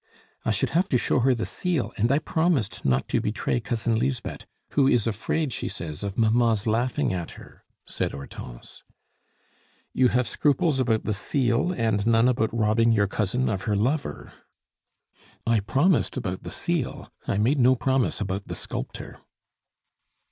[0.43, 3.99] "I should have to show her the seal, and I promised not to betray Cousin
[3.99, 8.81] Lisbeth, who is afraid, she says, of mamma's laughing at her," said Hortense.
[9.93, 14.33] "You have scruples about the seal, and none about robbing your cousin of her lover."
[15.45, 19.19] "I promised about the seal I made no promise about the sculptor."